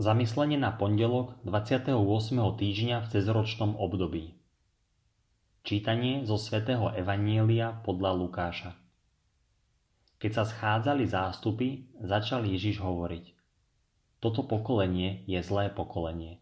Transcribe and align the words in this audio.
Zamyslenie 0.00 0.56
na 0.56 0.72
pondelok 0.72 1.36
28. 1.44 1.92
týždňa 2.32 3.04
v 3.04 3.06
cezročnom 3.12 3.76
období. 3.76 4.32
Čítanie 5.68 6.24
zo 6.24 6.40
svätého 6.40 6.88
Evanielia 6.96 7.76
podľa 7.84 8.16
Lukáša. 8.16 8.72
Keď 10.16 10.30
sa 10.32 10.48
schádzali 10.48 11.04
zástupy, 11.04 11.92
začal 12.00 12.48
Ježiš 12.48 12.80
hovoriť. 12.80 13.36
Toto 14.16 14.48
pokolenie 14.48 15.28
je 15.28 15.44
zlé 15.44 15.68
pokolenie. 15.68 16.40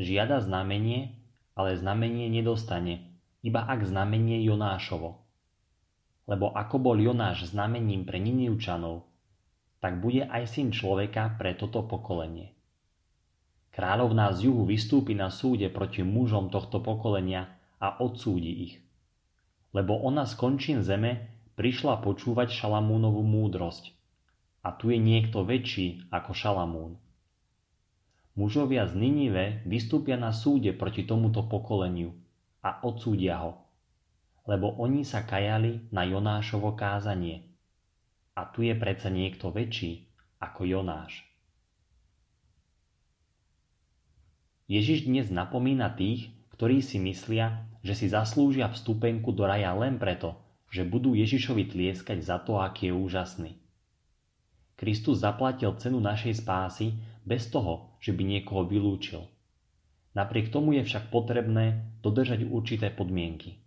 Žiada 0.00 0.40
znamenie, 0.40 1.20
ale 1.52 1.76
znamenie 1.76 2.32
nedostane, 2.32 3.12
iba 3.44 3.60
ak 3.60 3.84
znamenie 3.84 4.40
Jonášovo. 4.40 5.20
Lebo 6.24 6.48
ako 6.56 6.80
bol 6.80 6.96
Jonáš 6.96 7.52
znamením 7.52 8.08
pre 8.08 8.16
Ninivčanov, 8.16 9.04
tak 9.84 10.00
bude 10.00 10.24
aj 10.24 10.48
syn 10.48 10.72
človeka 10.72 11.36
pre 11.36 11.52
toto 11.52 11.84
pokolenie. 11.84 12.56
Kráľovná 13.70 14.34
z 14.34 14.50
juhu 14.50 14.66
vystúpi 14.66 15.14
na 15.14 15.30
súde 15.30 15.70
proti 15.70 16.02
mužom 16.02 16.50
tohto 16.50 16.82
pokolenia 16.82 17.54
a 17.78 18.02
odsúdi 18.02 18.50
ich. 18.66 18.74
Lebo 19.70 19.94
ona 20.02 20.26
z 20.26 20.34
končín 20.34 20.82
zeme 20.82 21.30
prišla 21.54 22.02
počúvať 22.02 22.50
Šalamúnovú 22.50 23.22
múdrosť. 23.22 23.94
A 24.66 24.74
tu 24.74 24.90
je 24.90 24.98
niekto 24.98 25.46
väčší 25.46 26.10
ako 26.10 26.34
Šalamún. 26.34 26.92
Mužovia 28.34 28.90
z 28.90 28.98
Ninive 28.98 29.62
vystúpia 29.64 30.18
na 30.18 30.34
súde 30.34 30.74
proti 30.74 31.06
tomuto 31.06 31.46
pokoleniu 31.46 32.10
a 32.66 32.82
odsúdia 32.82 33.38
ho. 33.38 33.70
Lebo 34.50 34.74
oni 34.82 35.06
sa 35.06 35.22
kajali 35.22 35.94
na 35.94 36.02
Jonášovo 36.08 36.74
kázanie. 36.74 37.46
A 38.34 38.50
tu 38.50 38.66
je 38.66 38.74
predsa 38.74 39.14
niekto 39.14 39.54
väčší 39.54 40.10
ako 40.42 40.66
Jonáš. 40.66 41.29
Ježiš 44.70 45.10
dnes 45.10 45.26
napomína 45.34 45.90
tých, 45.98 46.30
ktorí 46.54 46.78
si 46.78 47.02
myslia, 47.02 47.66
že 47.82 47.98
si 47.98 48.06
zaslúžia 48.06 48.70
vstupenku 48.70 49.34
do 49.34 49.42
raja 49.42 49.74
len 49.74 49.98
preto, 49.98 50.38
že 50.70 50.86
budú 50.86 51.18
Ježišovi 51.18 51.74
tlieskať 51.74 52.22
za 52.22 52.38
to, 52.38 52.62
aký 52.62 52.86
je 52.86 52.94
úžasný. 52.94 53.52
Kristus 54.78 55.26
zaplatil 55.26 55.74
cenu 55.74 55.98
našej 55.98 56.46
spásy 56.46 56.94
bez 57.26 57.50
toho, 57.50 57.98
že 57.98 58.14
by 58.14 58.22
niekoho 58.22 58.62
vylúčil. 58.62 59.26
Napriek 60.14 60.54
tomu 60.54 60.78
je 60.78 60.86
však 60.86 61.10
potrebné 61.10 61.98
dodržať 61.98 62.46
určité 62.46 62.94
podmienky. 62.94 63.58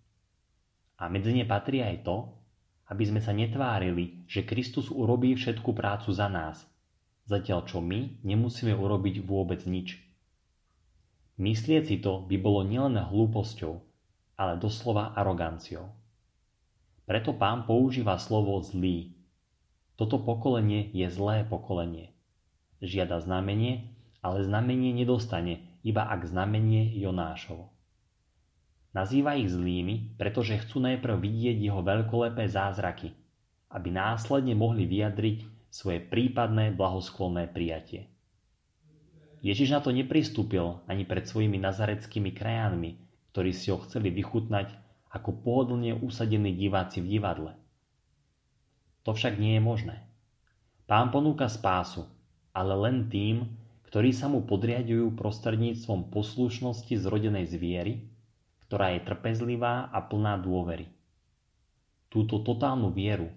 A 1.03 1.11
medzi 1.11 1.35
ne 1.35 1.43
patrí 1.43 1.83
aj 1.83 2.07
to, 2.07 2.31
aby 2.87 3.03
sme 3.03 3.19
sa 3.19 3.35
netvárili, 3.35 4.23
že 4.23 4.47
Kristus 4.47 4.87
urobí 4.87 5.35
všetku 5.35 5.67
prácu 5.75 6.15
za 6.15 6.31
nás, 6.31 6.63
zatiaľ 7.27 7.67
čo 7.67 7.83
my 7.83 8.23
nemusíme 8.23 8.71
urobiť 8.71 9.19
vôbec 9.19 9.67
nič. 9.67 10.02
Myslieť 11.41 11.83
si 11.89 11.97
to 11.97 12.21
by 12.29 12.37
bolo 12.37 12.61
nielen 12.61 12.93
hlúposťou, 12.93 13.73
ale 14.37 14.61
doslova 14.61 15.17
aroganciou. 15.17 15.89
Preto 17.09 17.33
pán 17.33 17.65
používa 17.65 18.21
slovo 18.21 18.61
zlý. 18.61 19.17
Toto 19.97 20.21
pokolenie 20.21 20.93
je 20.93 21.09
zlé 21.09 21.41
pokolenie. 21.43 22.13
Žiada 22.85 23.17
znamenie, 23.19 23.91
ale 24.21 24.45
znamenie 24.45 24.93
nedostane, 24.93 25.81
iba 25.81 26.05
ak 26.05 26.23
znamenie 26.29 26.95
Jonášovo. 27.01 27.73
Nazýva 28.93 29.33
ich 29.33 29.49
zlými, 29.49 30.21
pretože 30.21 30.61
chcú 30.61 30.85
najprv 30.85 31.17
vidieť 31.17 31.57
jeho 31.57 31.81
veľkolepé 31.81 32.45
zázraky, 32.45 33.09
aby 33.73 33.89
následne 33.89 34.53
mohli 34.53 34.85
vyjadriť 34.85 35.69
svoje 35.73 35.97
prípadné 35.97 36.77
blahosklonné 36.77 37.49
prijatie. 37.49 38.12
Ježiš 39.43 39.75
na 39.75 39.83
to 39.83 39.91
nepristúpil 39.91 40.79
ani 40.87 41.03
pred 41.03 41.27
svojimi 41.27 41.59
nazareckými 41.59 42.31
krajanmi, 42.31 42.95
ktorí 43.35 43.51
si 43.51 43.75
ho 43.75 43.77
chceli 43.83 44.07
vychutnať 44.07 44.71
ako 45.11 45.43
pohodlne 45.43 45.99
usadení 45.99 46.55
diváci 46.55 47.03
v 47.03 47.19
divadle. 47.19 47.51
To 49.03 49.11
však 49.11 49.35
nie 49.35 49.59
je 49.59 49.61
možné. 49.61 50.07
Pán 50.87 51.11
ponúka 51.11 51.51
spásu, 51.51 52.07
ale 52.55 52.71
len 52.87 53.11
tým, 53.11 53.51
ktorí 53.91 54.15
sa 54.15 54.31
mu 54.31 54.47
podriadujú 54.47 55.11
prostredníctvom 55.11 56.07
poslušnosti 56.07 56.95
zrodenej 56.95 57.51
z 57.51 57.55
viery, 57.59 57.93
ktorá 58.63 58.95
je 58.95 59.03
trpezlivá 59.03 59.91
a 59.91 59.99
plná 60.07 60.39
dôvery. 60.39 60.87
Túto 62.07 62.39
totálnu 62.39 62.95
vieru, 62.95 63.27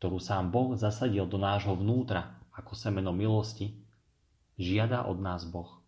ktorú 0.00 0.16
sám 0.16 0.48
Boh 0.48 0.72
zasadil 0.72 1.28
do 1.28 1.36
nášho 1.36 1.76
vnútra 1.76 2.40
ako 2.56 2.72
semeno 2.72 3.12
milosti, 3.12 3.83
žiada 4.54 5.02
od 5.10 5.18
nás 5.18 5.42
Boh. 5.46 5.82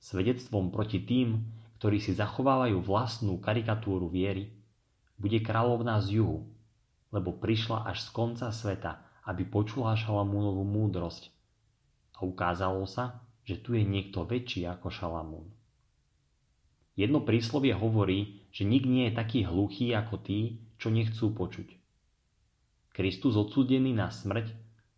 Svedectvom 0.00 0.72
proti 0.72 0.98
tým, 1.04 1.46
ktorí 1.78 2.00
si 2.00 2.16
zachovávajú 2.16 2.80
vlastnú 2.82 3.38
karikatúru 3.38 4.08
viery, 4.08 4.50
bude 5.20 5.38
kráľovná 5.38 6.02
z 6.02 6.18
juhu, 6.22 6.48
lebo 7.14 7.36
prišla 7.36 7.86
až 7.86 8.02
z 8.02 8.08
konca 8.10 8.48
sveta, 8.50 9.04
aby 9.28 9.46
počula 9.46 9.94
Šalamúnovú 9.94 10.66
múdrosť. 10.66 11.30
A 12.18 12.26
ukázalo 12.26 12.82
sa, 12.88 13.22
že 13.46 13.60
tu 13.60 13.78
je 13.78 13.84
niekto 13.86 14.26
väčší 14.26 14.66
ako 14.66 14.90
Šalamún. 14.90 15.46
Jedno 16.98 17.22
príslovie 17.22 17.72
hovorí, 17.72 18.42
že 18.50 18.66
nik 18.66 18.84
nie 18.84 19.08
je 19.08 19.16
taký 19.16 19.46
hluchý 19.46 19.94
ako 19.94 20.18
tí, 20.20 20.60
čo 20.82 20.90
nechcú 20.90 21.30
počuť. 21.32 21.78
Kristus 22.92 23.38
odsúdený 23.38 23.96
na 23.96 24.12
smrť 24.12 24.52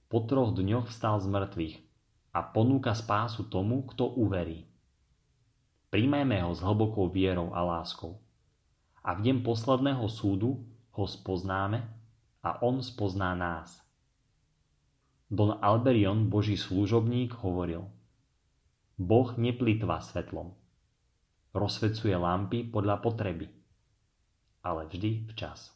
po 0.08 0.24
troch 0.26 0.56
dňoch 0.56 0.90
vstal 0.90 1.22
z 1.22 1.28
mŕtvych 1.30 1.83
a 2.34 2.42
ponúka 2.42 2.90
spásu 2.98 3.46
tomu, 3.46 3.86
kto 3.86 4.10
uverí. 4.18 4.66
Príjmajme 5.94 6.42
ho 6.42 6.50
s 6.50 6.58
hlbokou 6.58 7.06
vierou 7.06 7.54
a 7.54 7.62
láskou. 7.62 8.18
A 9.06 9.14
v 9.14 9.30
deň 9.30 9.46
posledného 9.46 10.02
súdu 10.10 10.58
ho 10.98 11.04
spoznáme 11.06 11.86
a 12.42 12.58
on 12.66 12.82
spozná 12.82 13.38
nás. 13.38 13.78
Don 15.30 15.54
Alberion, 15.62 16.26
boží 16.26 16.58
služobník, 16.58 17.38
hovoril 17.38 17.86
Boh 18.98 19.30
neplýtva 19.38 20.02
svetlom. 20.02 20.54
Rozsvecuje 21.54 22.14
lampy 22.18 22.66
podľa 22.66 22.98
potreby, 22.98 23.46
ale 24.66 24.90
vždy 24.90 25.30
včas. 25.30 25.70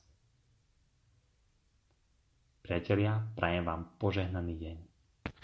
Priatelia, 2.63 3.23
prajem 3.39 3.63
vám 3.63 3.95
požehnaný 4.03 4.55
deň. 4.59 4.88